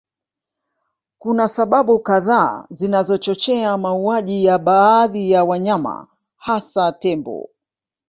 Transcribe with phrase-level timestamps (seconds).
[1.19, 7.49] Kuna sababu kadhaa zinazochochea mauaji ya baadhi ya wanyama hasa Tembo